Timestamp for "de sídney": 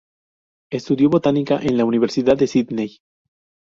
2.35-3.01